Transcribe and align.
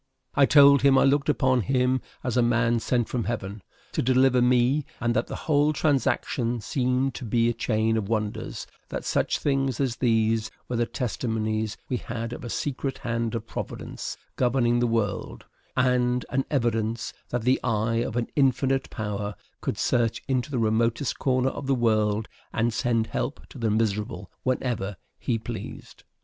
I 0.33 0.47
told 0.47 0.81
him 0.81 0.97
I 0.97 1.03
looked 1.03 1.29
upon 1.29 1.61
him 1.61 2.01
as 2.23 2.35
a 2.35 2.41
man 2.41 2.79
sent 2.79 3.07
from 3.07 3.25
Heaven 3.25 3.61
to 3.91 4.01
deliver 4.01 4.41
me, 4.41 4.83
and 4.99 5.15
that 5.15 5.27
the 5.27 5.35
whole 5.45 5.73
transaction 5.73 6.59
seemed 6.59 7.13
to 7.13 7.23
be 7.23 7.49
a 7.49 7.53
chain 7.53 7.97
of 7.97 8.09
wonders; 8.09 8.65
that 8.89 9.05
such 9.05 9.37
things 9.37 9.79
as 9.79 9.97
these 9.97 10.49
were 10.67 10.75
the 10.77 10.87
testimonies 10.87 11.77
we 11.87 11.97
had 11.97 12.33
of 12.33 12.43
a 12.43 12.49
secret 12.49 12.97
hand 12.97 13.35
of 13.35 13.45
Providence 13.45 14.17
governing 14.37 14.79
the 14.79 14.87
world, 14.87 15.45
and 15.77 16.25
an 16.31 16.45
evidence 16.49 17.13
that 17.29 17.43
the 17.43 17.59
eye 17.63 17.97
of 17.97 18.15
an 18.15 18.25
infinite 18.35 18.89
Power 18.89 19.35
could 19.61 19.77
search 19.77 20.23
into 20.27 20.49
the 20.49 20.57
remotest 20.57 21.19
corner 21.19 21.49
of 21.49 21.67
the 21.67 21.75
world, 21.75 22.27
and 22.51 22.73
send 22.73 23.05
help 23.05 23.45
to 23.49 23.59
the 23.59 23.69
miserable 23.69 24.31
whenever 24.41 24.95
He 25.19 25.37
pleased. 25.37 26.05